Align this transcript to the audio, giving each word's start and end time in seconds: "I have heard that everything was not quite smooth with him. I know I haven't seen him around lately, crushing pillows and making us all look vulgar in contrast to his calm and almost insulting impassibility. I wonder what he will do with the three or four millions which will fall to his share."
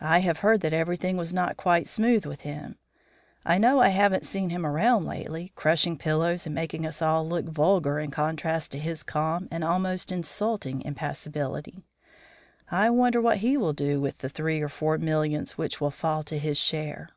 "I 0.00 0.20
have 0.20 0.38
heard 0.38 0.60
that 0.60 0.72
everything 0.72 1.16
was 1.16 1.34
not 1.34 1.56
quite 1.56 1.88
smooth 1.88 2.24
with 2.24 2.42
him. 2.42 2.78
I 3.44 3.58
know 3.58 3.80
I 3.80 3.88
haven't 3.88 4.24
seen 4.24 4.50
him 4.50 4.64
around 4.64 5.04
lately, 5.04 5.50
crushing 5.56 5.98
pillows 5.98 6.46
and 6.46 6.54
making 6.54 6.86
us 6.86 7.02
all 7.02 7.28
look 7.28 7.46
vulgar 7.46 7.98
in 7.98 8.12
contrast 8.12 8.70
to 8.70 8.78
his 8.78 9.02
calm 9.02 9.48
and 9.50 9.64
almost 9.64 10.12
insulting 10.12 10.80
impassibility. 10.82 11.82
I 12.70 12.88
wonder 12.90 13.20
what 13.20 13.38
he 13.38 13.56
will 13.56 13.72
do 13.72 14.00
with 14.00 14.18
the 14.18 14.28
three 14.28 14.60
or 14.62 14.68
four 14.68 14.96
millions 14.96 15.58
which 15.58 15.80
will 15.80 15.90
fall 15.90 16.22
to 16.22 16.38
his 16.38 16.56
share." 16.56 17.08